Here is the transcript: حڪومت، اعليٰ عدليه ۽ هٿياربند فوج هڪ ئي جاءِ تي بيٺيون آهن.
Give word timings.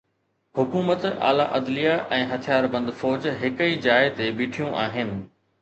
حڪومت، 0.59 1.03
اعليٰ 1.27 1.45
عدليه 1.57 1.93
۽ 2.21 2.25
هٿياربند 2.31 2.95
فوج 3.03 3.31
هڪ 3.45 3.69
ئي 3.69 3.79
جاءِ 3.87 4.11
تي 4.21 4.35
بيٺيون 4.41 4.77
آهن. 4.87 5.17